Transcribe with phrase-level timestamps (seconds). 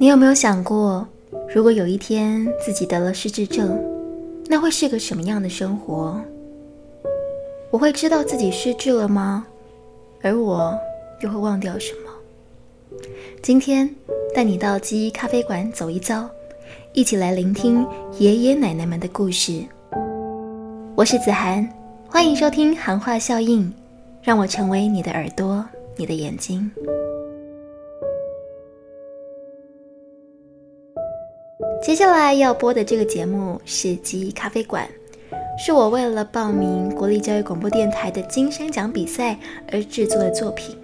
[0.00, 1.06] 你有没有想过，
[1.54, 3.78] 如果有一天自己得了失智症，
[4.46, 6.18] 那会是个什么样的生活？
[7.70, 9.46] 我会知道自己失智了吗？
[10.22, 10.74] 而我
[11.20, 12.98] 又会忘掉什么？
[13.42, 13.94] 今天
[14.34, 16.26] 带你到记忆咖啡馆走一遭，
[16.94, 17.86] 一起来聆听
[18.18, 19.62] 爷爷奶奶们的故事。
[20.94, 21.68] 我是子涵，
[22.08, 23.64] 欢迎收听《含话效应》，
[24.22, 25.62] 让我成为你的耳朵，
[25.94, 26.70] 你的眼睛。
[31.82, 34.86] 接下来要播的这个节目是《记忆咖啡馆》，
[35.64, 39.38] 是我为了报名国立教育广播电台的金声奖比赛
[39.72, 40.76] 而制作的作品。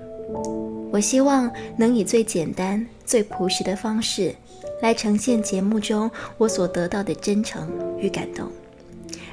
[0.91, 4.35] 我希望能以最简单、最朴实的方式
[4.81, 8.49] 来呈现节目中我所得到的真诚与感动。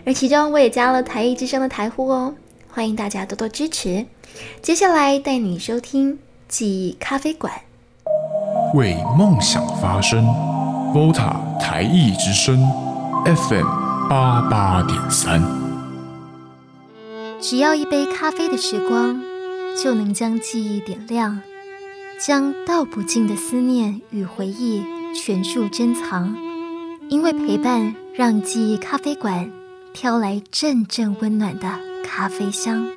[0.06, 2.36] 而其中我也加了台艺之声的台呼哦，
[2.70, 4.06] 欢迎大家多多支持。
[4.62, 6.14] 接下来带你收听
[6.50, 7.54] 《记忆咖啡馆》，
[8.78, 10.26] 为梦想发声
[10.94, 12.60] ，Vota 台艺之声
[13.26, 13.66] FM
[14.08, 15.42] 八八点三。
[17.42, 19.20] 只要一杯咖啡的时光，
[19.76, 21.42] 就能将记忆点亮，
[22.20, 24.84] 将道不尽的思念与回忆
[25.16, 26.36] 全数珍藏。
[27.10, 29.52] 因为陪伴，让记忆咖啡馆
[29.94, 31.68] 飘来阵阵温暖的
[32.06, 32.88] 咖啡香。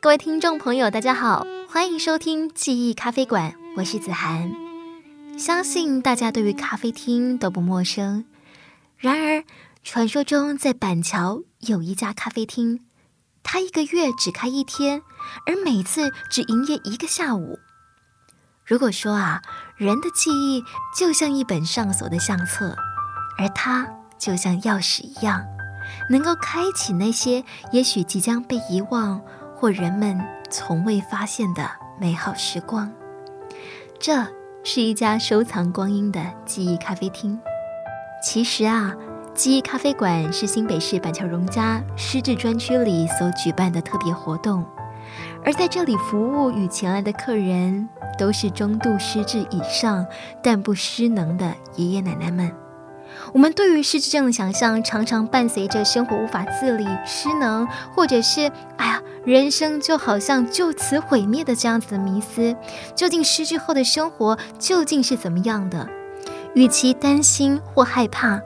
[0.00, 4.65] 各位听众朋友，大家好，欢迎收听记忆咖啡馆，我是子涵。
[5.36, 8.24] 相信大家对于咖啡厅都不陌生。
[8.96, 9.44] 然而，
[9.82, 12.80] 传说中在板桥有一家咖啡厅，
[13.42, 15.02] 它一个月只开一天，
[15.46, 17.58] 而每次只营业一个下午。
[18.64, 19.42] 如果说啊，
[19.76, 20.64] 人的记忆
[20.96, 22.74] 就像一本上锁的相册，
[23.38, 23.86] 而它
[24.18, 25.44] 就像钥匙一样，
[26.08, 29.20] 能够开启那些也许即将被遗忘
[29.54, 30.18] 或人们
[30.50, 31.70] 从未发现的
[32.00, 32.90] 美好时光。
[34.00, 34.26] 这
[34.68, 37.38] 是一家收藏光阴的记忆咖啡厅。
[38.20, 38.92] 其实啊，
[39.32, 44.66] 记忆咖啡馆是新北市板桥荣家失智专区里所举办的特别活动，
[45.44, 50.04] 而在这里服务与前来的客人都是中度失智以上
[50.42, 52.52] 但不失能的爷爷奶奶们。
[53.32, 62.54] 我们对于失智症的想象，常常伴随着生活无法自理、失能，或者是哎呀，人生就好像就此毁灭的这样子的迷思。
[62.94, 65.88] 究竟失智后的生活究竟是怎么样的？
[66.54, 68.40] 与其担心或害怕，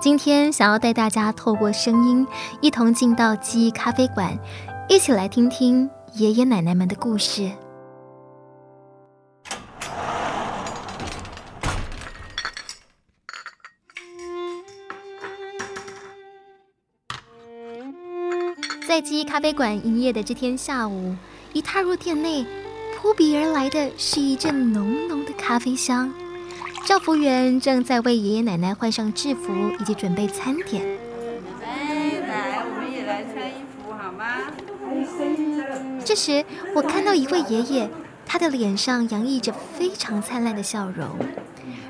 [0.00, 2.26] 今天想要带大家透过声音，
[2.60, 4.38] 一同进到记忆咖啡馆，
[4.88, 7.50] 一起来听听爷爷奶奶们的故事。
[19.00, 21.16] 在记忆咖啡馆营业的这天下午，
[21.54, 22.44] 一踏入店内，
[22.94, 26.12] 扑鼻而来的是一阵浓浓的咖啡香。
[26.84, 30.84] 赵服务员正在为爷爷奶奶换上制服，以及准备餐点。
[31.64, 34.26] 哎，来，我们也来穿衣服好吗？
[36.04, 36.44] 这时，
[36.74, 37.88] 我看到一位爷爷，
[38.26, 41.08] 他的脸上洋溢着非常灿烂的笑容，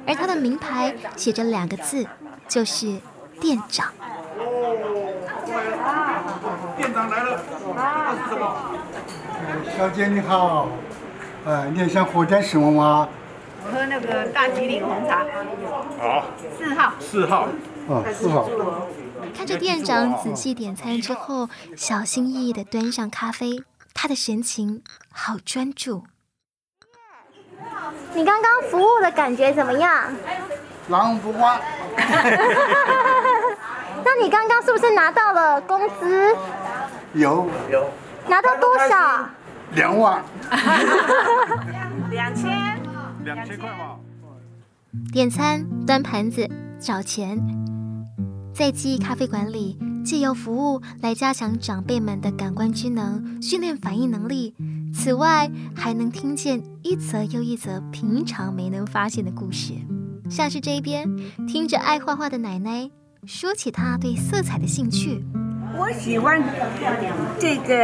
[0.07, 2.07] 而他的名牌写着两个字，
[2.47, 3.01] 就是
[3.41, 3.93] 店长。
[6.77, 7.20] 店长来了，那是什么？
[9.77, 10.69] 小姐你好，
[11.45, 13.09] 呃，你想喝点什么吗？
[13.65, 15.25] 我喝那个大吉岭红茶，
[16.01, 16.25] 好，
[16.59, 16.93] 四号。
[16.99, 17.47] 四号。
[17.89, 18.49] 哦，四号。
[19.37, 23.63] 看着店长仔细点餐之后，小心翼翼地端上咖啡，
[23.95, 26.05] 他的神情好专注。
[28.15, 30.13] 你刚刚服务的感觉怎么样？
[30.89, 31.61] 狼不花
[34.03, 36.35] 那你刚刚是不是拿到了工资？
[37.15, 37.91] 有有
[38.29, 39.29] 拿到多少？
[39.75, 40.23] 两万，
[42.11, 42.81] 两千。
[43.25, 43.97] 两千块嘛。
[45.13, 47.39] 点餐、端盘子、找钱，
[48.55, 54.55] 在记忆咖啡馆里，借由服务来加强长辈们的感官知能，训练反应能力。
[54.95, 59.75] 此外，还能听见一则又一则平常没能发现的故事，
[60.29, 61.09] 像是这一边
[61.47, 62.91] 听着爱画画的奶奶
[63.27, 65.25] 说起她对色彩的兴趣。
[65.81, 66.39] 我喜欢
[67.39, 67.75] 这个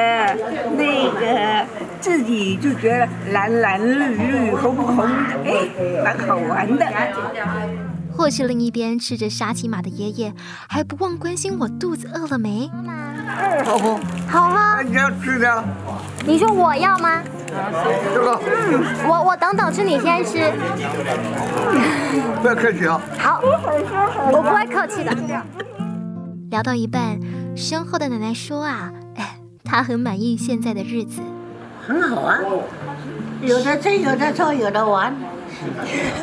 [0.76, 1.64] 那个，
[1.98, 5.04] 自己就觉得蓝蓝绿绿红红的，
[5.46, 6.84] 哎，蛮好玩的。
[8.14, 10.34] 或是另一边吃着沙琪玛的爷爷，
[10.68, 12.70] 还不忘关心我肚子饿了没。
[13.64, 13.98] 好喝。
[14.28, 14.82] 好喝。
[14.82, 15.64] 你要吃的？
[16.26, 17.22] 你说我要吗？
[18.14, 18.38] 这个
[19.08, 20.52] 我我等等吃，你先吃。
[22.42, 23.00] 不要客气啊。
[23.18, 23.40] 好，
[24.32, 25.16] 我不会客气的。
[26.50, 27.18] 聊到一半，
[27.56, 31.20] 身后的奶奶说啊，哎，她很满意现在的日子。
[31.86, 32.38] 很好啊，
[33.42, 35.14] 有的吃，有的做，有的玩，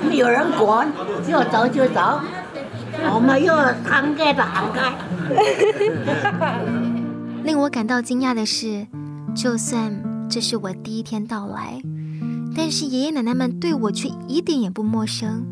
[0.08, 0.92] 没有人管，
[1.28, 2.20] 要走就走，
[3.14, 3.56] 我们又
[3.86, 4.94] 摊开的摊开。
[7.44, 8.88] 令我感到惊讶的是，
[9.36, 11.81] 就算这是我第一天到来，
[12.56, 15.46] 但是爷爷奶奶们对我却一点也不陌生，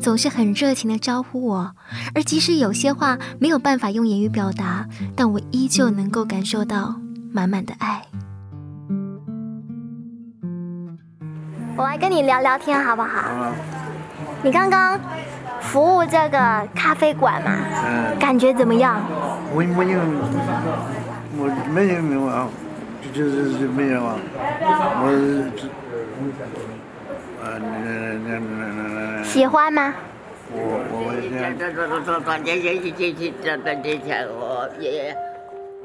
[0.00, 1.74] 总是很热情地招呼我。
[2.14, 4.86] 而即使有些话没有办法用言语表达，
[5.16, 6.94] 但我依旧能够感受到
[7.32, 8.02] 满满的爱。
[11.76, 13.52] 我来跟你聊聊天好不好？
[14.42, 14.98] 你刚刚
[15.60, 17.50] 服务这个咖啡馆嘛，
[18.18, 19.00] 感觉怎么样？
[19.52, 20.00] 我没有，
[21.36, 22.48] 我没有没有啊，
[23.12, 24.16] 就就是没有啊，
[25.02, 25.08] 我
[29.24, 29.94] 喜欢吗？
[30.50, 30.58] 我
[30.90, 31.28] 我这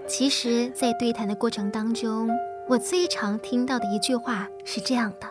[0.08, 2.30] 其实，在对谈的过程当中，
[2.68, 5.28] 我最常听到的一句话是这样的。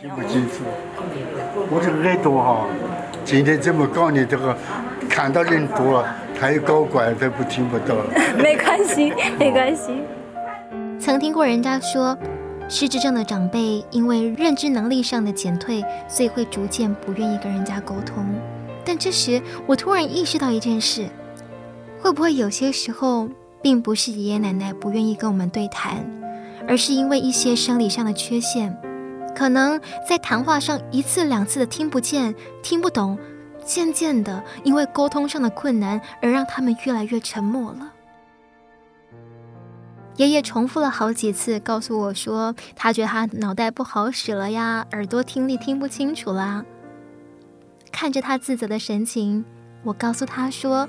[0.00, 0.64] 听不清楚。
[1.70, 2.66] 我这个耳朵哈，
[3.24, 4.56] 今天这么高呢，这个
[5.08, 6.04] 看到人多，
[6.38, 8.04] 太高怪都不听不到了。
[8.36, 10.02] 没关系，没关系。
[10.98, 12.16] 曾听过人家说，
[12.68, 18.24] 失智症的长辈因为认知能力上的减退，所以会逐渐不愿意跟人家沟通。
[18.84, 21.08] 但这时，我突然意识到一件事：
[22.00, 23.28] 会不会有些时候，
[23.60, 26.04] 并不是爷爷奶奶不愿意跟我们对谈，
[26.66, 28.76] 而是因为一些生理上的缺陷？
[29.34, 33.18] 可能在谈话上一次两次的听不见、听不懂，
[33.64, 37.91] 渐渐的因为沟通上的困难而让他们越来越沉默了。
[40.16, 46.64] 爷爷重复了好几次，告诉我说，他觉得他脑袋不好使了呀，耳朵听力听不清楚啦。
[47.90, 49.44] 看着他自责的神情，
[49.82, 50.88] 我告诉他说：“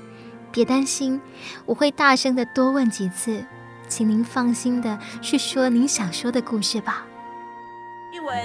[0.52, 1.20] 别担心，
[1.64, 3.42] 我会大声的多问几次，
[3.88, 7.06] 请您放心的去说您想说的故事吧。”
[8.12, 8.38] 一文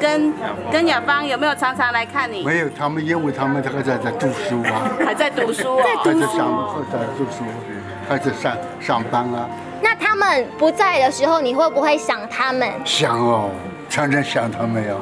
[0.00, 0.32] 跟
[0.72, 2.42] 跟雅芳有没有常常来看你？
[2.44, 5.84] 没有，他们因为他们这个在在读书啊，还在读书啊。
[6.02, 7.44] 还在上还在读书，
[8.08, 9.48] 还在上上班啊。
[9.84, 12.66] 那他们不在的时候，你会不会想他们？
[12.86, 13.50] 想哦，
[13.90, 14.94] 常常想他们呀。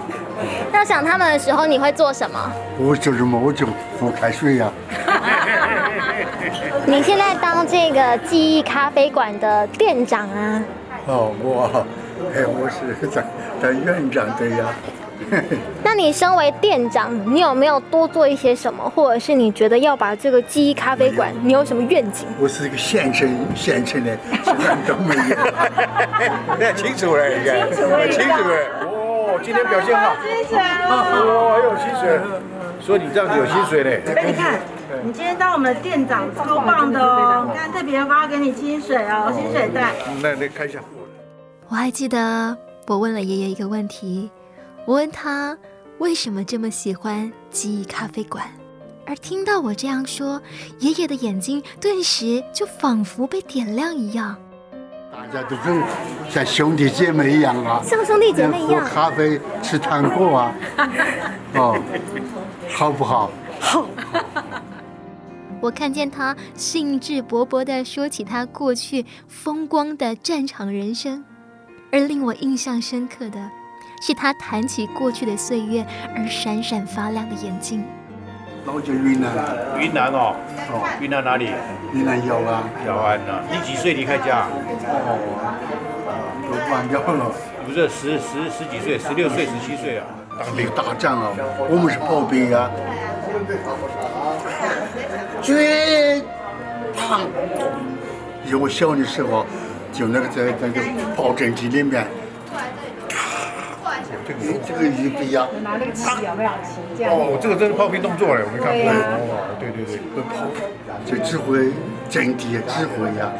[0.72, 2.52] 那想他们的时候，你会做什么？
[2.78, 3.38] 我做什么？
[3.38, 3.64] 我就
[4.00, 4.68] 喝开水呀。
[6.84, 10.62] 你现在当这个记忆咖啡馆的店长啊？
[11.06, 11.86] 哦，我，
[12.34, 13.24] 哎，我是在
[13.62, 14.66] 当院长的呀。
[15.94, 22.26] 那你身为店长，你有没有多做一些什么，或者是你觉得要把这个记忆咖啡馆，你有什么愿景？
[22.40, 25.36] 我是一个县城县城的，什么都没有。
[26.58, 27.68] 那清楚了，应该
[28.10, 28.56] 清楚了。
[28.80, 30.14] 哦，今天表现好，
[30.88, 32.18] 哦，还有薪水，
[32.80, 34.00] 所以你这样子有薪水嘞。
[34.16, 34.58] 哎你看，
[35.04, 37.46] 你今天当我们的店长，超棒的哦！
[37.52, 39.92] 你看特别发给你薪水哦，薪水袋。
[40.22, 40.78] 那那看一下。
[41.68, 42.56] 我还记得
[42.86, 44.30] 我问了爷爷一个问题，
[44.86, 45.54] 我问他
[46.02, 48.44] 为什么这么喜欢记忆咖啡馆，
[49.06, 50.42] 而听到我这样说，
[50.80, 54.36] 爷爷的眼睛顿时就仿佛被点亮一样。
[55.12, 55.80] 大家都跟
[56.28, 60.54] 像兄弟姐妹一样啊，像兄弟姐妹一样喝咖啡、吃糖果啊，
[61.54, 61.80] 哦，
[62.68, 63.30] 好不好？
[65.60, 71.24] 我看见他兴致勃勃地说起他过去风光的战场人生，
[71.92, 73.48] 而令我印象深刻的
[74.02, 77.84] 是他谈起过去的岁月而闪闪发亮的眼睛。
[78.64, 79.30] 老家云南，
[79.78, 80.34] 云南哦，
[80.72, 81.50] 哦，云南哪里？
[81.92, 83.38] 云南姚安，姚安呐。
[83.48, 84.48] 你几岁离开家？
[84.50, 85.14] 哦
[86.42, 87.32] 都关掉了。
[87.64, 90.04] 不是十十十几岁，十六岁、十七岁啊。
[90.36, 91.30] 当兵打仗啊，
[91.70, 92.68] 我们是炮兵啊，
[95.40, 96.20] 最
[96.92, 97.20] 胖。
[98.46, 99.46] 因为我小的时候，
[99.92, 100.80] 就那个在那个
[101.14, 102.04] 炮阵地里面，
[104.26, 107.12] 这个这个一个呀，拿那个旗有没有旗这样？
[107.12, 108.90] 哦，这个真是炮兵动作嘞，我没看过。
[108.90, 109.98] 哦，对对对。
[110.14, 110.46] 会跑，
[111.04, 111.72] 这指挥
[112.08, 113.32] 阵地指挥呀。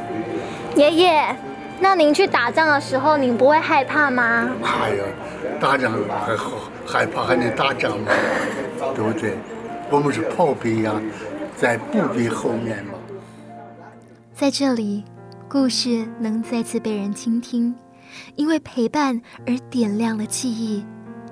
[0.74, 1.36] 爷爷，
[1.80, 4.50] 那您去打仗的时候，您不会害怕吗？
[4.62, 5.04] 哎呀，
[5.60, 5.92] 打仗
[6.24, 6.52] 还好
[6.86, 8.10] 害怕还能打仗吗？
[8.94, 9.34] 对不对？
[9.90, 10.92] 我们是炮兵呀，
[11.56, 12.94] 在步兵后面嘛。
[14.34, 15.04] 在这里，
[15.48, 17.74] 故事能再次被人倾听，
[18.36, 20.84] 因为陪伴而点亮了记忆，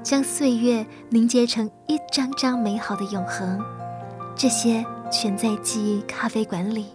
[0.02, 3.60] 将岁月凝结成一张张美好的永恒。
[4.36, 6.86] 这些全在记忆咖啡馆里。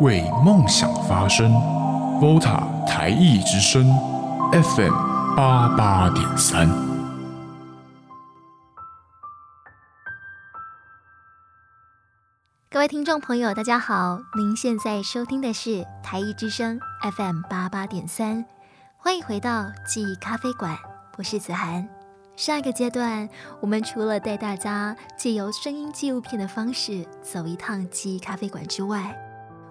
[0.00, 1.52] 为梦想发声
[2.20, 3.86] ，Vota 台艺之声
[4.52, 4.92] ，FM
[5.36, 6.83] 八八点三。
[12.74, 16.76] 各位听众朋友，大家好，您现在收听的是台艺之声
[17.16, 18.44] FM 八八点三，
[18.96, 20.76] 欢迎回到记忆咖啡馆，
[21.16, 21.88] 我是子涵。
[22.34, 23.28] 上一个阶段，
[23.60, 29.16] 我们除了带大家借由声音纪录片的方式走一趟记忆咖啡馆之外，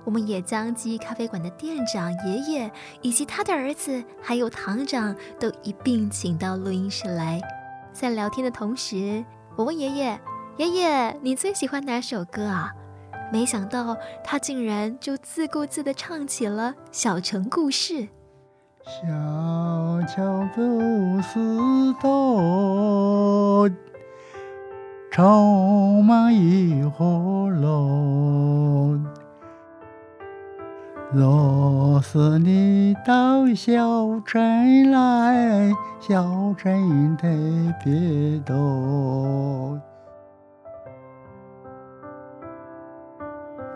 [0.06, 7.42] 我们也将记忆咖啡馆的店长爷爷以及他的儿子还有堂长都一并请到录音室来。
[7.92, 9.26] 在聊天的同时，
[9.58, 10.18] 我问爷爷
[10.56, 12.72] ：“爷爷，你最喜欢哪首歌啊？”
[13.32, 17.94] 没想到他竟然就自顾自地唱起了《小城故事》。
[18.86, 19.02] 小
[20.08, 21.40] 桥不是
[22.02, 23.70] 多，
[25.10, 29.02] 充满一河龙。
[31.14, 37.28] 若是你到小城来，小城特
[37.84, 39.80] 别多。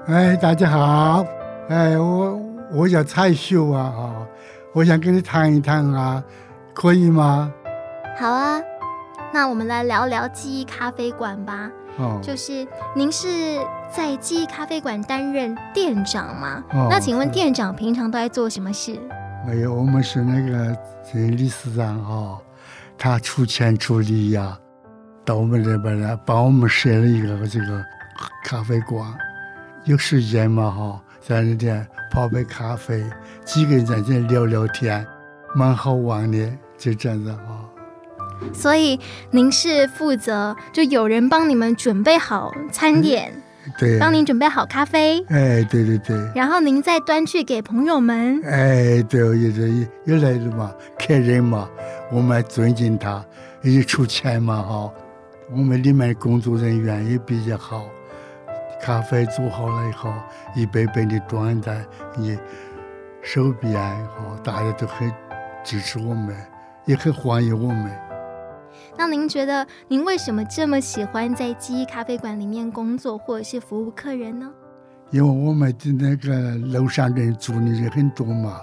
[0.08, 1.26] 哎，大家好，
[1.68, 2.40] 哎，我
[2.72, 4.28] 我叫蔡秀啊，哈。
[4.74, 6.24] 我想跟你谈一谈啊，
[6.74, 7.52] 可以吗？
[8.18, 8.58] 好啊，
[9.34, 11.70] 那我们来聊聊记忆咖啡馆吧。
[11.98, 13.28] 哦，就是您是
[13.92, 16.64] 在记忆咖啡馆担任店长吗？
[16.72, 18.98] 哦，那请问店长平常都在做什么事？
[19.46, 20.74] 没有，我们是那个
[21.04, 22.40] 这理事长哦，
[22.98, 24.58] 他出钱出力呀，
[25.26, 27.84] 到我们这边来帮我们设了一个这个
[28.46, 29.06] 咖啡馆。
[29.88, 33.02] 有时间嘛哈，在那边泡杯咖啡。
[33.46, 35.06] 几个人在这聊聊天，
[35.56, 37.64] 蛮好玩的，就这样子哈。
[38.54, 39.00] 所以
[39.32, 43.32] 您是负责，就有人帮你们准备好餐点，
[43.80, 46.18] 对，帮您准备好咖啡，哎，对对对。
[46.36, 51.70] 然后您再端去给朋友们，哎，对，也是有来的嘛，客人嘛，
[52.12, 53.26] 我们尊敬他，
[53.62, 54.92] 也出钱嘛哈。
[55.50, 57.86] 我们里面的工作人员也比较好，
[58.82, 60.12] 咖啡做好了以后，
[60.56, 62.38] 一杯杯的端在你。
[63.24, 63.74] 手边
[64.08, 65.12] 哈，大家都很
[65.62, 66.34] 支持我们，
[66.86, 67.92] 也很欢迎我们。
[68.96, 74.50] 那您觉得，您为什么这么喜欢在记忆咖啡馆里面工作，或者是服务客人呢？
[75.10, 78.62] 因为我们的那个楼上人住的人很多嘛，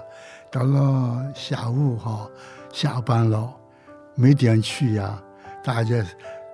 [0.49, 2.27] 到了下午哈，
[2.71, 3.53] 下班了，
[4.15, 5.21] 没地方去呀，
[5.63, 6.03] 大家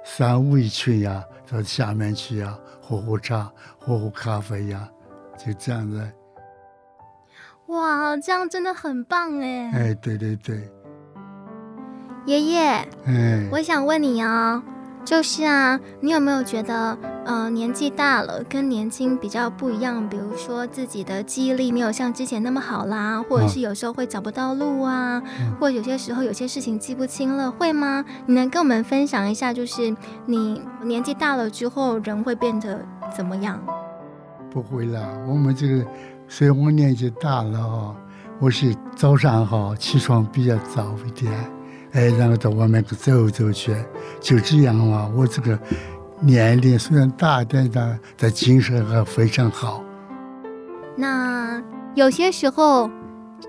[0.04, 2.58] 三五一群呀，到下面去呀，
[2.92, 4.86] 喝喝茶，喝喝咖啡呀，
[5.38, 6.06] 就这样子。
[7.68, 9.72] 哇，这样真的很棒哎！
[9.72, 10.70] 哎，对对对，
[12.26, 12.62] 爷爷，
[13.06, 14.62] 哎，我想问你哦，
[15.04, 20.08] 就是啊，你有没有觉得，呃，年纪大了跟年轻比较不一样？
[20.08, 25.22] 比如说自己的记忆力没有像之前那么好啦，或者是有时候会找不到路啊，
[25.60, 28.06] 或者有些时候有些事情记不清了，会吗？
[28.26, 33.60] 你能跟我们分享一下，就是你年纪大了之后人会变得怎么样？
[34.50, 35.86] 不会啦，我们这个。
[36.28, 37.96] 所以我年纪大了哈，
[38.40, 41.30] 我是早上哈起床比较早一点，
[41.94, 43.76] 哎，然后到外面去走走去，
[44.20, 45.12] 就这样嘛。
[45.16, 45.60] 我这个
[46.20, 49.84] 年龄虽然大，但但但精神还非常好。
[50.96, 51.62] 那
[51.94, 52.90] 有些时候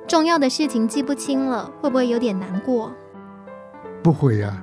[0.08, 2.92] 重要的事情记不清了，会不会有点难过？
[4.02, 4.60] 不会呀。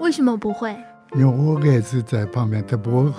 [0.00, 0.76] 为什么不会？
[1.16, 3.12] 因为我儿子在旁边，他不会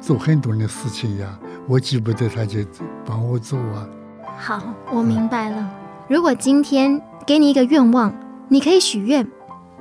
[0.00, 1.38] 做很多的事情呀。
[1.66, 2.60] 我记不得，他就
[3.04, 3.88] 帮我做啊。
[4.36, 5.70] 好，我明白了。
[6.08, 8.12] 如果今天给你一个愿望，
[8.48, 9.26] 你可以许愿，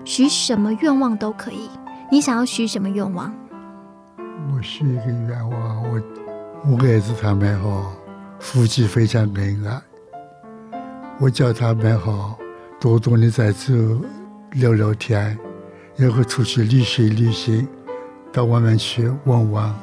[0.03, 1.69] 许什么愿望都可以。
[2.11, 3.31] 你想要许什么愿望？
[4.51, 6.01] 我许一个愿望，我
[6.65, 7.95] 我儿子他们哈
[8.39, 9.81] 夫妻非常恩爱。
[11.19, 12.35] 我叫他们哈
[12.79, 13.73] 多多的在这
[14.53, 15.37] 聊聊天，
[15.95, 17.67] 然后出去旅行旅行，
[18.31, 19.73] 到外面去玩玩，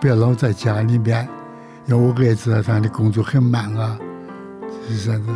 [0.00, 1.28] 不要老在家里面。
[1.86, 3.98] 因为我儿子他的工作很忙啊，
[4.86, 5.32] 是这样子。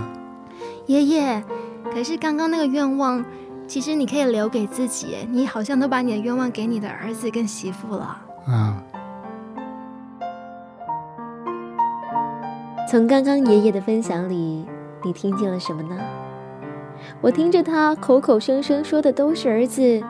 [0.87, 1.45] 爷爷，
[1.93, 3.23] 可是刚刚那个愿望，
[3.69, 5.15] 其实你可以留给自己。
[5.31, 8.19] 你好像都把你的愿望给你的儿子跟媳妇了。
[8.47, 8.83] 啊。
[12.91, 14.65] 从刚刚爷爷的分享里，
[15.05, 15.99] 你听见了什么呢？
[17.21, 20.03] 我听着他口口声声说的都是儿子，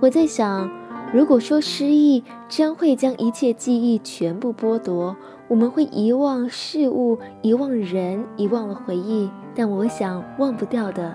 [0.00, 0.70] 我在想，
[1.12, 5.16] 如果说失忆将会将一切记忆全部剥夺。
[5.50, 11.12] 我们会遗忘事物，遗忘人，遗忘了回忆，但我想忘不掉的，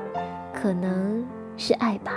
[0.54, 1.26] 可能
[1.56, 2.12] 是爱吧。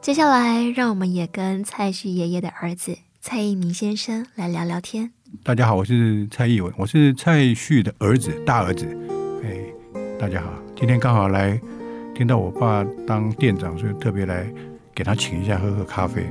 [0.00, 5.10] 接下来，让我们也跟蔡旭爷爷的儿子蔡一鸣先生来聊聊天。
[5.42, 8.86] 大家好，我是蔡义文，我是蔡旭的儿子，大儿子。
[9.42, 9.60] 哎，
[10.16, 11.60] 大家好，今天刚好来
[12.14, 14.48] 听到我爸当店长，所以特别来
[14.94, 16.24] 给他请一下喝喝咖啡。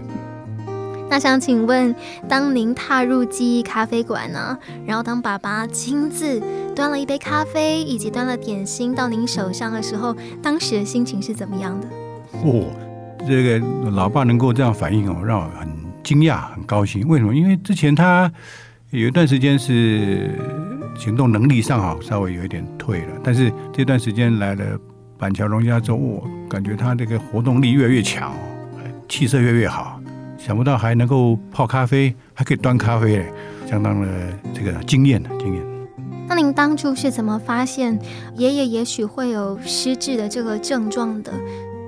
[1.10, 1.94] 那想请问，
[2.28, 6.40] 当您踏入记忆咖啡馆呢，然后当爸爸亲自
[6.76, 11.88] 端了一杯咖啡以及端了点心到您手上的时候，当时的心情是怎么样的？
[12.44, 12.66] 哦，
[13.28, 15.68] 这个老爸能够这样反应哦，让我很
[16.04, 17.08] 惊讶、很高兴。
[17.08, 17.34] 为什么？
[17.34, 18.32] 因为之前他
[18.92, 20.30] 有一段时间是
[20.96, 24.64] 行动能力上好，稍微有一点退了，但是这段时间来了
[25.18, 28.32] 板桥荣家之后，我感觉他这个活动力越来越强，
[29.10, 29.99] 气色越来越好。
[30.40, 33.24] 想不到还能够泡咖啡，还可以端咖啡，
[33.68, 34.08] 相当的
[34.54, 35.62] 这个惊艳的惊艳。
[36.30, 38.00] 那您当初是怎么发现
[38.38, 41.34] 爷爷也许会有失智的这个症状的？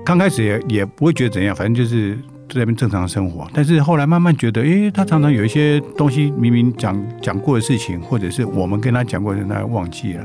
[0.04, 2.14] 刚开始也也不会觉得怎样，反正就是
[2.48, 3.48] 在那边正常生活。
[3.54, 10.24] 但是后来慢慢觉得，诶，他常常有一些东西明明讲讲过的事情，或者是我们跟他讲过的，他忘记了，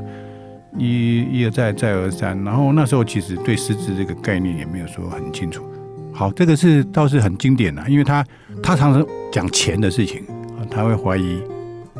[0.76, 2.44] 一一而再再而三。
[2.44, 5.62] 然后那时候其实对失智这个概念也没有说很清楚。
[6.18, 8.26] 好，这个是倒是很经典的，因为他
[8.60, 10.24] 他常常讲钱的事情，
[10.68, 11.40] 他会怀疑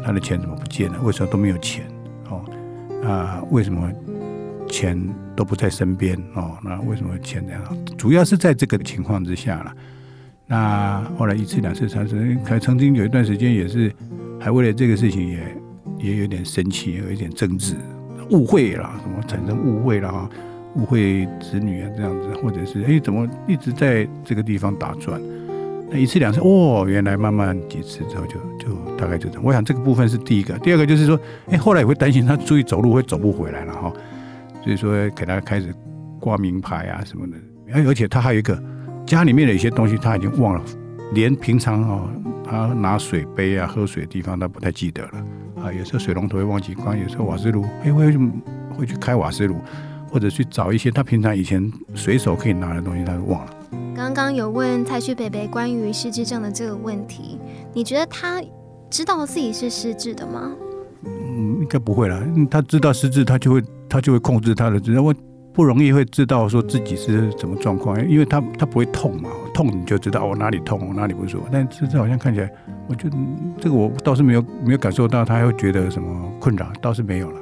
[0.04, 1.84] 他的钱怎么不见了，为什么都没有钱
[2.28, 2.44] 哦？
[3.08, 3.88] 啊，为什么
[4.68, 5.00] 钱
[5.36, 6.58] 都不在身边哦？
[6.64, 7.62] 那为什么钱这样？
[7.96, 9.72] 主要是在这个情况之下了。
[10.48, 13.94] 那后来一次两次三次，还曾经有一段时间也是
[14.40, 15.56] 还为了这个事情也
[15.96, 17.76] 也有点生气，有一点争执，
[18.30, 20.28] 误会了什么产生误会了。
[20.74, 25.20] 误会子女啊，这样子，或者是哎，怎么一直在这个地方打转？
[25.90, 29.42] 那一次两次，哦，原来慢慢几次之后，就就大概就这样。
[29.42, 31.18] 我想这个部分是第一个，第二个就是说，
[31.50, 33.92] 哎，后来也会担心他注意走路会走不回来了哈，
[34.62, 35.74] 所以说给他开始
[36.20, 37.36] 挂名牌啊什么的。
[37.72, 38.62] 而，而且他还有一个
[39.06, 40.62] 家里面的一些东西他已经忘了，
[41.14, 42.10] 连平常哦
[42.44, 45.10] 他拿水杯啊喝水的地方他不太记得了
[45.62, 48.14] 啊，有时候水龙头会忘记关，有时候瓦斯炉哎会
[48.76, 49.56] 会去开瓦斯炉。
[50.10, 53.54] 或者去找一些他平常以前随手可以拿的东西，他就忘了。
[53.94, 57.38] 刚刚有问蔡旭北北关于失智症的这个问题，
[57.72, 58.42] 你觉得他
[58.88, 60.52] 知道自己是失智的吗？
[61.04, 62.22] 嗯，应该不会啦。
[62.50, 65.14] 他知道失智，他就会他就会控制他的知我
[65.52, 71.48] 不容易会知道说自己是什么状况，因为他他不会痛嘛，痛你就知道我哪里痛，我哪里不舒服。
[71.50, 72.50] 但失智好像看起来，
[72.88, 73.16] 我觉得
[73.60, 77.40] 这个我倒是没有没有感受到他会觉得什么困扰，倒是没有了。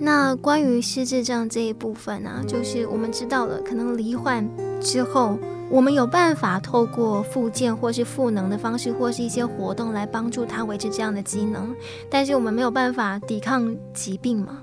[0.00, 4.48] 那关于失智症这一部分呢，就是我们知道了，可能罹患
[4.80, 5.36] 之后，
[5.68, 11.74] 我们有办法透过复健或是赋能的方式，或是一些活动来帮助他维持这样的机能，
[12.08, 14.62] 但是我们没有办法抵抗疾病嘛。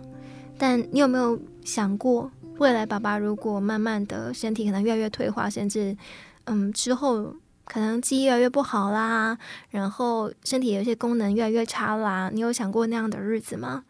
[0.58, 5.98] 但你有没有想过，未来爸爸如果慢慢的身体可能越来越退化，甚至
[6.45, 9.38] 嗯之后可能记忆越来越不好啦，
[9.69, 13.84] 然后身体有些功能越来越差啦，你有想过那样的日子吗？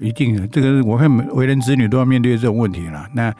[0.00, 3.06] 一定的，这个我看为人子女都要面对这种问题了。
[3.14, 3.32] 那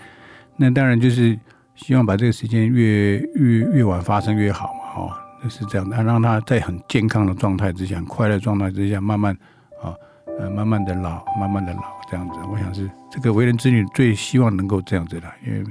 [0.56, 1.36] 那当然就是
[1.74, 5.10] 希望把这个时间越越越晚发生越好嘛，哦，
[5.42, 9.34] 就是这样的，让他在很健康的状态之下、快乐状态之下，慢慢
[9.82, 9.94] 啊
[10.38, 12.34] 呃慢慢的老，慢慢的老这样子。
[12.52, 15.64] 我想是这个为人子女最希望能够这样子的，因为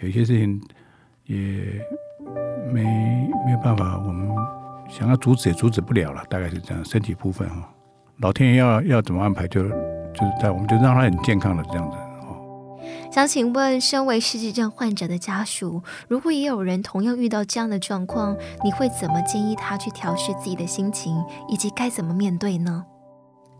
[0.00, 0.60] 有些事情
[1.24, 1.36] 也
[2.72, 4.28] 没没有办法，我们
[4.88, 6.84] 想要阻止也阻止不了了，大概是这样。
[6.84, 7.70] 身体部分哈，
[8.18, 9.64] 老天爷要要怎么安排就。
[10.18, 12.78] 就是在，我们就让他很健康的这样子哦。
[13.12, 21.14] 想请问，身为失智症患者的家属，如果也有人同样遇到这样的状况，你会怎么建议他去调试自己的心情，
[21.48, 22.84] 以及该怎么面对呢？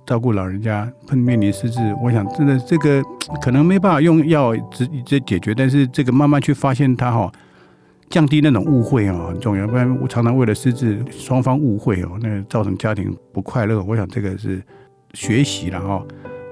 [0.06, 3.02] 照顾老人家碰面临失智，我想真的这个
[3.42, 7.32] 可能没办法用药直接解决，但是这个慢慢去发现他哈，
[8.08, 9.66] 降低那种误会啊很重要。
[9.66, 13.82] 不然我常常为了失智双方误会哦，那造成家庭不快乐。
[13.82, 14.62] 我想这个是
[15.14, 16.00] 学习了哈。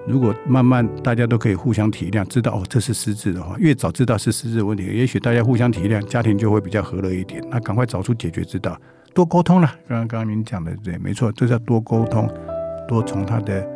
[0.06, 7.42] 如果慢慢大家都可以互相体谅，知道哦这是失智的话，越早知道是失智的问题，也许大家互相体谅，家庭就会比较和乐一点。
[7.50, 8.78] 那赶快找出解决之道，
[9.14, 9.74] 多沟通了。
[9.88, 12.28] 刚刚您讲的对，没错，这叫多沟通，
[12.86, 13.66] 多从他的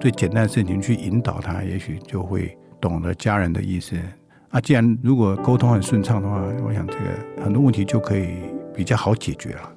[0.00, 3.94] 最简单的事情去引导他，也许就会懂得家人的意思。
[4.48, 8.28] 啊，既然如果沟通很顺畅的话，我想这个很多问题就可以
[8.74, 9.72] 比较好解决了。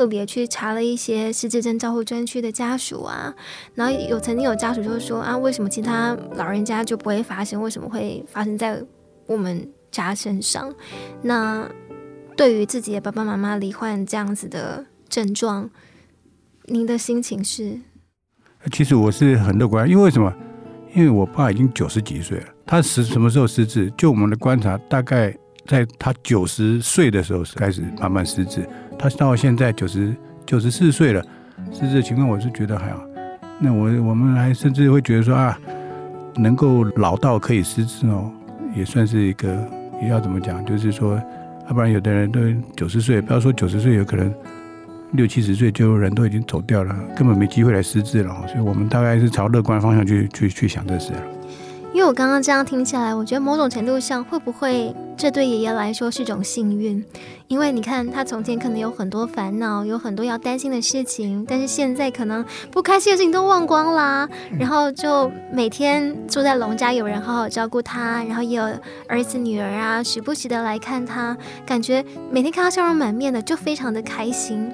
[0.00, 3.34] 特别去查了一些失智症照护专区的家属啊，
[3.74, 8.82] 然后有曾经有家属就说啊，为什么其他老人家就不会发生，为什么会发生在
[9.26, 10.72] 我们家身上？
[11.20, 11.70] 那
[12.34, 15.68] 对于自己的爸爸妈妈罹患这样子的症状，
[16.64, 17.78] 您的心情是？
[18.72, 20.34] 其实我是很乐观，因为什么？
[20.94, 23.92] 因为我爸已经九十几岁了，他失什么时候失智？
[23.98, 25.36] 就我们的观察，大概
[25.66, 28.66] 在他九十岁的时候开始慢慢失智。
[29.00, 31.24] 他到现在九十九十四岁了，
[31.72, 33.00] 失智的情况我是觉得还好。
[33.58, 35.58] 那我我们还甚至会觉得说啊，
[36.36, 38.30] 能够老到可以失智哦，
[38.76, 39.66] 也算是一个
[40.02, 41.18] 也要怎么讲，就是说，
[41.66, 42.40] 要不然有的人都
[42.76, 44.30] 九十岁，不要说九十岁，有可能
[45.12, 48.46] 六七十岁就人都已经走掉了，根本没机会来失智了。
[48.48, 51.14] 所以我们大概是朝乐观方向去去去想这事。
[52.00, 57.04] 因为我刚刚这样听起来，我觉得某种程度上，会不会这对爷爷来说是种幸运？
[57.46, 64.26] 因为你看，他从前可能有很多烦恼，有很多要担心的事情，但是现在可能不开心的事情都忘光啦。
[64.58, 68.64] 然后就每天住在龙家，有人好好照顾他，然后也有
[69.06, 71.36] 儿子女儿啊，时不时的来看他，
[71.66, 74.72] 感觉每天看他笑容满面的，就非常的开心。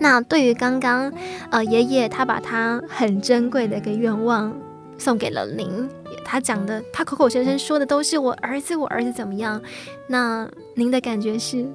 [0.00, 1.12] 那对于刚刚，
[1.50, 4.52] 呃，爷爷他把他很珍贵的一个愿望
[4.98, 5.88] 送给了您。
[6.24, 9.60] 他讲的，他口口声声说的都是我儿子，我儿子怎么样？
[10.06, 11.66] 那您的感觉是？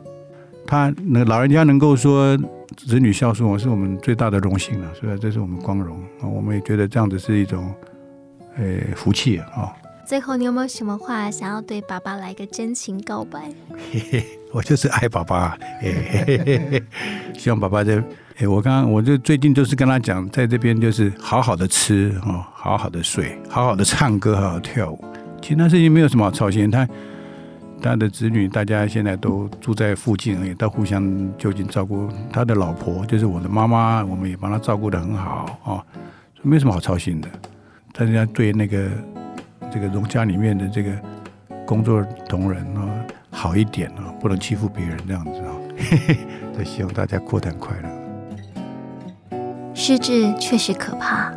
[0.65, 2.37] 他那老人家能够说
[2.77, 6.27] 子女孝顺，我是我们最大的荣幸了，所以这是我们光荣啊。
[6.27, 7.73] 我们也觉得这样子是一种，
[8.55, 9.73] 呃，福气啊。
[10.09, 13.39] 最后，你有没有什么话想要对爸爸来个真情告白？
[13.91, 15.93] 嘿嘿，我就是爱爸爸， 嘿
[16.25, 16.83] 嘿，
[17.37, 18.03] 希望爸爸在。
[18.39, 25.05] 哎，我刚刚我就最近就是跟他讲，在这边就是好好的吃哦，好好的睡，好好的唱歌，好好跳舞。
[25.43, 26.71] 其他事情没有什么好操心。
[26.71, 26.89] 他
[27.79, 32.09] 他的子女大家现在都住在附近，也都互相就近照顾。
[32.33, 35.85] 他的老婆就是我的妈妈，我们也帮他照顾的很好哦，
[36.41, 37.29] 没什么好操心的。
[37.93, 38.89] 大家对那个
[39.71, 40.91] 这个荣家里面的这个
[41.65, 45.53] 工作同仁啊好一点啊，不能欺负别人这样子啊。
[45.77, 46.17] 嘿嘿，
[46.57, 47.89] 就希望大家过得很快乐。
[49.73, 51.31] 失智确实可怕，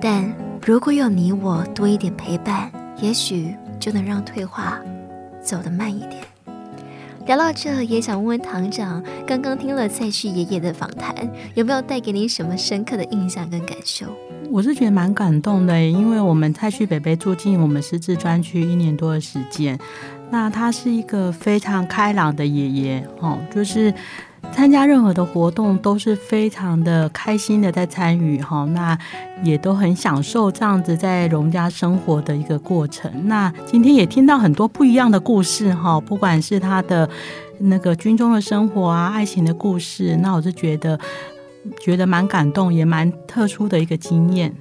[0.00, 0.32] 但
[0.64, 4.80] 如果有你我多一点陪伴，也许就能让退化
[5.40, 6.14] 走得慢一点。
[7.26, 11.12] 聊到这，也想问问堂长，刚刚听了蔡旭爷爷的访谈，
[11.54, 14.06] 有没有带给你什么深刻的印象跟感受？
[14.48, 19.76] 我是觉得蛮感动的，因为我们蔡旭北北住进我们师资专区一年多的时间，
[20.30, 23.92] 那他是一个非常开朗的爷爷哦，就是。
[24.52, 28.98] 参加任何的活动都是非常的开心的在参与哈，那
[29.42, 33.10] 也都很享受这样子在荣家生活的一个过程。
[33.28, 37.08] 那今天也听到很多不一样的故事哈，不管是他的
[37.58, 40.98] 那个军中的生活啊，爱情的故事，那我就觉得
[41.78, 44.52] 觉得蛮感动，也蛮特殊的一个经验。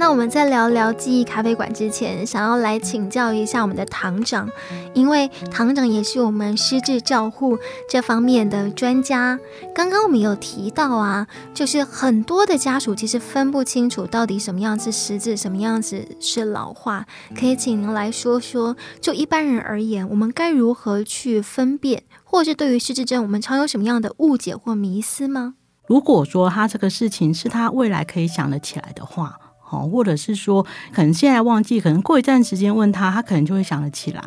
[0.00, 4.48] 那我们在聊聊记忆咖啡馆之前，想要来请教一下我们的堂长，
[4.94, 7.58] 因为堂长也是我们失智照护
[7.90, 9.40] 这方面的专家。
[9.74, 17.04] 刚刚我们有提到啊，就是很多的家属其实分不清楚到底什么样子失智，什么样子是老化。
[17.36, 25.54] 可以请您来说说，就一般人而言，我们该如何去分辨，或是对于失智症，我们常有什么样的误解或迷思吗？
[25.88, 29.36] 如果说他这个事情是他未来可以想得起来的话。
[29.70, 34.22] 哦，或者是说，可能现在忘记，可能过一段时间问他，他可能就会想得起来。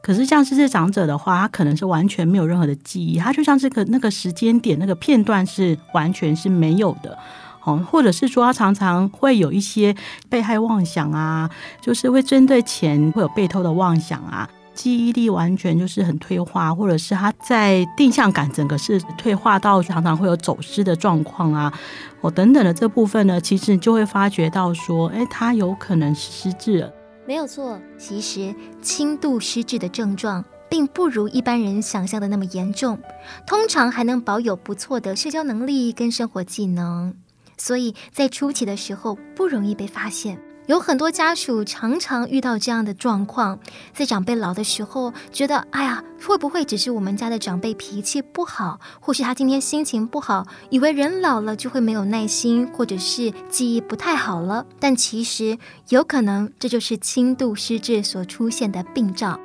[0.00, 7.18] 可是像是这长者的话，他可能是完全没有任何的记忆，他就像这个那个时间点、那个片段是完全是没有的。
[7.64, 9.94] 哦，或者是说，他常常会有一些
[10.28, 14.48] 被害妄想啊，就是会针对钱会有被偷的妄想啊。
[14.76, 21.72] 记忆力完全就是很退化，或者是他在定向感整个是退化到常常会有走失的状况啊，
[22.20, 26.92] 哦等等的这部分呢，其实你就会发觉到说，哎，他有可能失智了。
[27.26, 32.98] 没有错，其实轻度失智的症状并不如一般人想象的那么严重，
[33.46, 37.14] 通常还能保有不错的社交能力跟生活技能，
[37.56, 40.38] 所以在初期的时候不容易被发现。
[40.66, 43.58] 有很多家属常常遇到这样的状况，
[43.94, 54.66] 在长辈老的时候，觉得哎呀，会不会只是我们家的长辈脾气不好，或是他今天心情不好，以为人老了就会没有耐心，或者是记忆不太好了？
[54.80, 55.56] 但其实
[55.90, 59.38] 有可能这就是轻度失智所出现的病兆。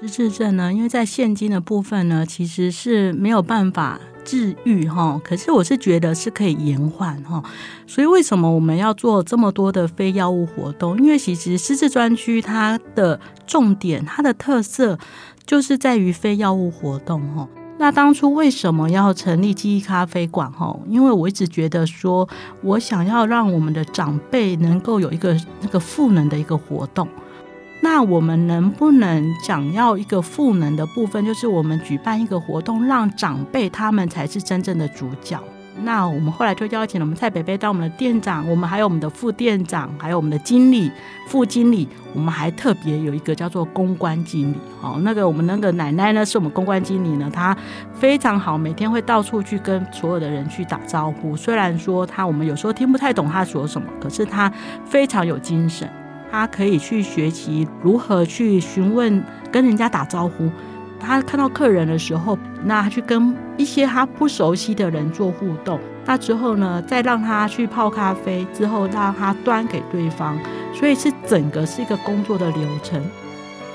[0.00, 4.00] 失智症呢，因为在现今的部分呢，其实是没有办法。
[4.24, 7.42] 治愈哈，可是我是觉得是可以延缓哈，
[7.86, 10.96] 所以为什么我们要做这么多的非药物活动？
[10.98, 14.98] 因为其实失智专区它的重点、它的特色
[15.44, 17.48] 就是在于非药物活动哈。
[17.78, 20.78] 那当初为什么要成立记忆咖啡馆哈？
[20.86, 22.28] 因为我一直觉得说，
[22.62, 27.08] 我想要让我们的长辈能够有一个那个赋能的一个活动。
[27.82, 35.38] 那我们能不能想要一个赋能的部分，就是我们举办一个活动，让长辈他们才是真正的主角。
[35.82, 40.90] 那我们后来就邀请了我们蔡北北当我们的店长，我们还有我们的副店长，还有我们的经理、
[41.26, 44.58] 副经理，我们还特别有一个叫做公关经理。
[44.82, 47.56] 哦，那个我们那个奶奶呢，是我们公关经理呢，她
[47.94, 51.34] 非常好，每天会到处去跟所有的人去打招呼。
[51.34, 54.52] 虽然说她我们有时候听不太懂她说什么，可是她
[54.84, 55.88] 非常有精神。
[56.30, 60.50] 他可以去学习如何去询问、跟人家打招呼。
[60.98, 65.80] 他看到客人的时候，那他去跟一些他不熟悉的人做互动。
[66.04, 70.38] 那之后呢，再让他去泡咖啡，之后让他端给对方。
[70.74, 73.02] 所以是整个是一个工作的流程。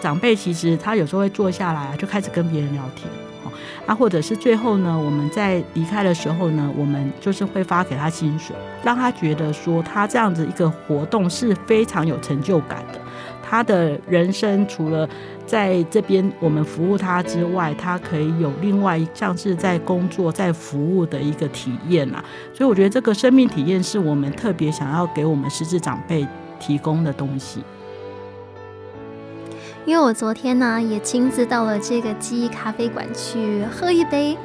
[0.02, 3.25] 长辈其实他有时候会坐下来，就开始跟别人聊天。
[3.86, 13.00] 啊，或者是最后呢，我们在离开的时候呢，我们就是会发给他薪水，让他觉得说他这样子一个活动是非常有成就感的。
[13.48, 15.08] 他的人生除了
[15.46, 22.24] 在这边我们服务他之外，他可以有另外一像是在工作、在服务的一个体验啊。
[22.54, 26.28] 所以我觉得这个生命体验是我们特别想要给我们失智长辈
[26.60, 27.64] 提供的东西。
[29.86, 34.36] 因为我昨天呢也亲自到了这个记忆咖啡馆去喝一杯，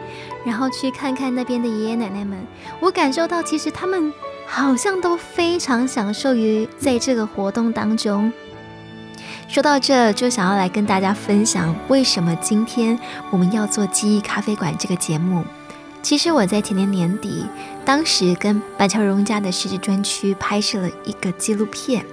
[0.44, 2.38] 然后去看看那边的爷爷奶奶们，
[2.78, 4.12] 我感受到其实他们
[4.46, 8.30] 好像都非常享受于在这个活动当中。
[9.48, 12.98] 说到这就想要来跟大家分享，为什么今天
[13.30, 15.42] 我们要做记忆咖啡馆这个节目。
[16.02, 17.44] 其实我在前年年底，
[17.84, 22.04] 当时跟板桥荣家的失智专区拍摄了一个纪录片。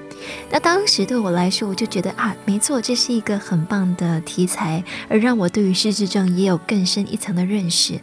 [0.52, 8.00] 那当时对我来说，我就觉得啊，没错，这是一个很棒的题材，而让我对于失智症也有更深一层的认识。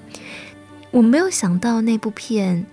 [0.90, 2.66] 我没有想到那部片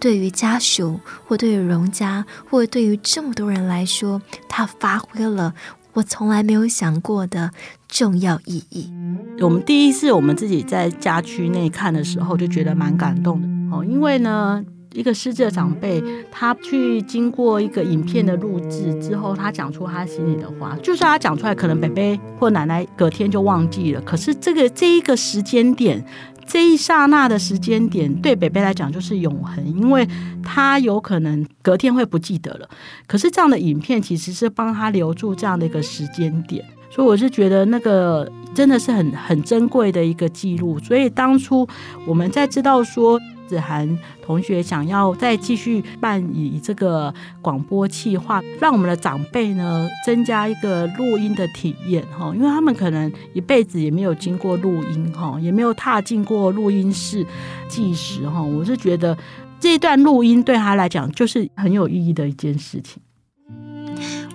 [0.00, 5.54] 对于家属，或对于荣家，或对于这么多人来说，它发挥了
[5.92, 7.50] 我从来没有想过的
[7.88, 8.90] 重要意义。
[9.40, 14.64] 我们第一次我们自己在家区内看的时候，就觉得蛮感动的哦，因为呢。
[14.94, 20.76] 一个失智的长辈，他去经过一个影片的录制之后，他讲出他心里的话。
[20.82, 24.00] 就算他讲出来，可能北北或奶奶隔天就忘记了。
[24.02, 26.04] 可是这个这一个时间点，
[26.46, 30.06] 这一刹那的时间点，对北北来讲就是永恒，因为
[30.42, 32.68] 他有可能隔天会不记得了。
[33.06, 40.78] 可是这样的影片其实是帮他留住这样的一个时间点，所以我是觉得那个真的是很很珍贵的一个记录。
[40.78, 41.66] 所以当初
[42.06, 43.18] 我们在知道说。
[43.48, 57.26] 子涵同学想要再继续办以这个广播企划，让我们的长辈呢增加一个录音的体验哈，因为他们可能一辈子也没有经过录音哈，也没有踏进过录音室
[57.68, 58.40] 计时哈。
[58.40, 59.14] 我是觉得
[59.60, 63.02] 这段录音对他来讲就是很有意义的一件事情。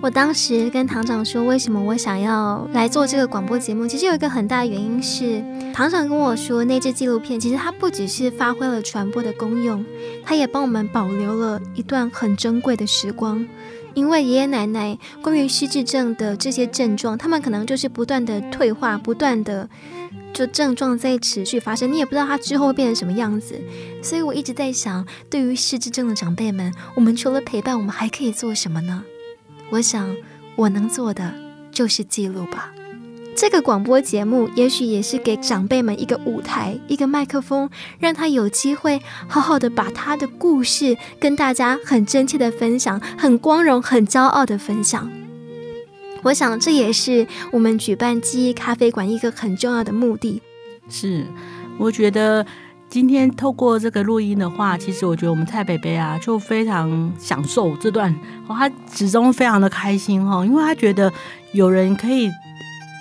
[0.00, 3.86] 我当时跟堂长说，为什么我想要来做这个广播节目？
[3.86, 5.42] 其实有一个很大的原因是，
[5.74, 9.84] 堂长跟我说，那支纪录片其实它不只是发挥了传播的功用，
[10.24, 13.44] 它也帮我们保留了一段很珍贵的时光。
[13.94, 19.68] 因为爷爷奶奶关于失智症的这些症状，他们可能就是不断的退化，不断的
[20.32, 23.60] 就症状在持续发生，你也不知道他之后会变成什么样子。
[24.00, 29.02] 所以我一直在想，对于失智症的长辈们，我们除了陪伴，我们还可以做什么呢？
[29.70, 30.16] 我想，
[30.56, 31.34] 我能做的
[31.70, 32.72] 就是记录吧。
[33.36, 45.08] 这个广播节目也许也是给长辈们一个舞台，一个麦克风，让他有机会好好的把他的故事跟大家很真切的分享，很光荣、很骄傲的分享。
[46.22, 50.42] 我想，这也是我们举办记忆咖啡馆一个很重要的目的。
[50.88, 51.24] 是，
[51.78, 52.44] 我觉得。
[52.88, 58.10] 今天透过这个录音的话，其实我觉得我们蔡北北啊，就非常享受这段，
[58.46, 61.12] 哦他始终非常的开心哈，因为他觉得
[61.52, 62.30] 有人可以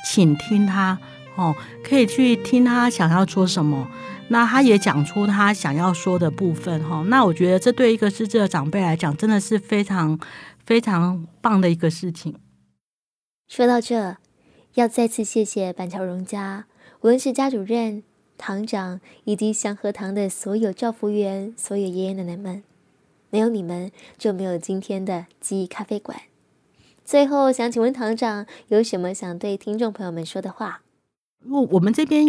[0.05, 0.99] 倾听他
[1.35, 3.87] 哦，可以去听他想要说什么，
[4.27, 10.19] 那他也讲出他想要说的部分哈，那我觉得这对一个失智的长辈来讲，真的是非常
[10.65, 12.35] 非常棒的一个事情。
[13.47, 14.17] 说到这，
[14.73, 16.65] 要再次谢谢板桥荣家，
[16.99, 18.03] 无论是家主任。
[18.37, 22.63] 堂长以及祥和堂的所有照服员、所有爷爷奶奶们，
[23.29, 26.21] 没有你们就没有今天的记忆咖啡馆。
[27.03, 30.81] 最后，想请问堂长有什么想对听众朋友们说的话？
[31.49, 32.25] 我我们这边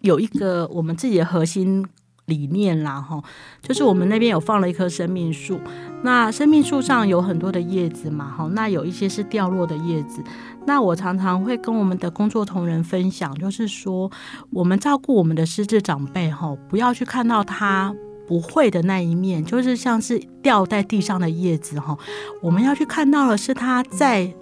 [0.00, 1.86] 有一个我们自己的核心。
[2.26, 3.22] 理念啦，哈，
[3.62, 5.60] 就是我们那边有放了一棵生命树，
[6.02, 10.22] 那生命树上有很多的叶子嘛，哈，那有一些是掉落的叶子，
[10.66, 14.10] 那我常常会跟我们的工作同仁分享，就是说，
[14.50, 17.94] 我们照顾我们的失智长辈，哈，不要去看到他
[18.26, 21.96] 不会的那一面，就是像是掉在地上的叶子，哈，
[22.40, 24.34] 我们要去看到的是他在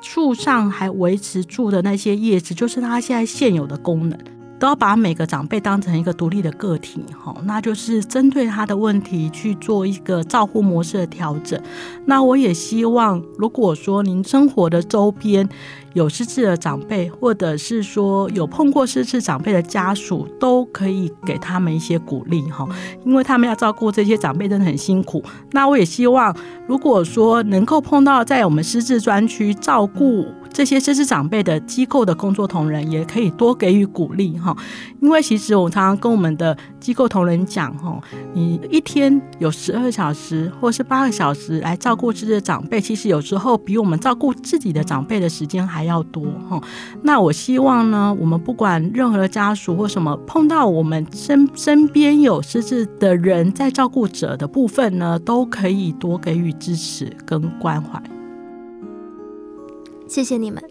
[0.00, 4.16] 树上还维持住的那些叶子，就是他现在现有的功能。
[4.58, 11.60] 都要把每个长辈当成一个独立的个体，哈，那就是针对他的问题去做一个照护模式的调整。
[12.06, 15.48] 那我也希望，如果说您生活的周边
[15.94, 22.68] 有失智的长辈，或者是说有碰过失智长辈的家属，都可以给他们一些鼓励，哈，
[23.04, 25.22] 因为他们要照顾这些长辈真的很辛苦。
[25.52, 26.34] 那我也希望，
[26.66, 30.26] 如果说能够碰到在我们失智专区照顾
[30.58, 34.56] 这些失智长辈的机构的工作同仁也可以多给予鼓励哈，
[35.00, 37.96] 因为其实我常常跟我们的机构同仁讲哈，
[38.34, 46.60] 你一天有十二小时或是八个小时来照顾失智长辈，其实有时候比我们照顾自己的长辈的时间还要多哈。
[47.04, 58.02] 那我希望呢，我们不管任何的家属或什么碰到我们身身边有失智的人，在照顾者的部分呢，都可以多给予支持跟关怀。
[60.08, 60.62] 谢谢你们。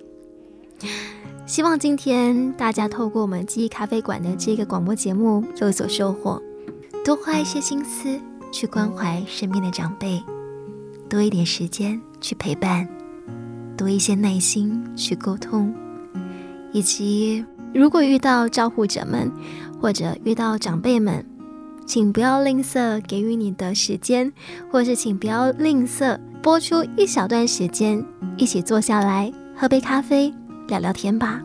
[1.45, 6.41] 希望今天大家透过我们记忆咖啡馆的这个广播节目有所收获，
[7.05, 8.19] 多花一些心思
[8.51, 10.21] 去关怀身边的长辈，
[11.07, 12.89] 多一点时间去陪伴，
[13.77, 15.73] 多一些耐心去沟通，
[16.73, 19.31] 以及如果遇到照护者们
[19.79, 21.23] 或者遇到长辈们，
[21.85, 24.33] 请不要吝啬给予你的时间，
[24.69, 28.01] 或是请不要吝啬播出一小段时间，
[28.37, 30.33] 一起坐下来喝杯咖啡。
[30.69, 31.41] 聊聊天吧，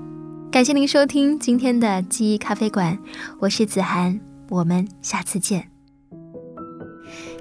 [0.49, 2.97] 感谢您收听今天的记忆咖啡馆，
[3.41, 5.69] 我是子涵，我们下次见。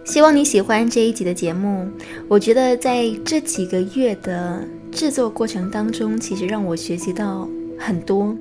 [0.04, 1.88] 希望你喜欢这一集的节目。
[2.28, 7.48] 我觉得在这几个月的制作过程当中，其实让我学习到
[7.78, 8.36] 很多。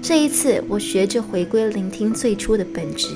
[0.00, 3.08] 这一次，我学着回归聆听最初的本质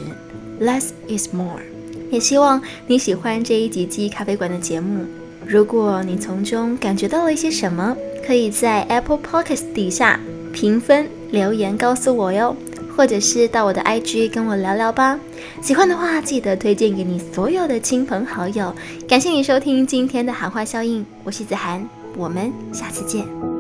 [0.61, 1.63] ，less is more。
[2.11, 5.07] 也希望你喜欢这一集记忆咖啡馆的节目。
[5.47, 10.21] 如果你从中感觉到了一些什么，可以在 Apple Podcast 底下
[10.53, 12.55] 评分留言告诉我哟，
[12.97, 15.19] 或者是到我的 IG 跟我聊聊吧。
[15.61, 18.73] 喜欢的话，记得推荐给你所有的亲朋好友。
[19.09, 23.60] 感谢你收听今天的喊话效应，我是子涵，我们下次见。